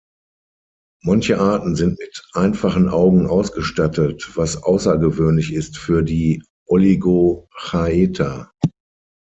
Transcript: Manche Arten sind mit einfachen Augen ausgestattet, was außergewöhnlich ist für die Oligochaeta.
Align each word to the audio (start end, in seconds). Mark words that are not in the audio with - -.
Manche 1.03 1.37
Arten 1.39 1.75
sind 1.75 1.99
mit 1.99 2.25
einfachen 2.33 2.89
Augen 2.89 3.27
ausgestattet, 3.27 4.31
was 4.35 4.63
außergewöhnlich 4.63 5.53
ist 5.53 5.77
für 5.77 6.01
die 6.01 6.43
Oligochaeta. 6.65 8.51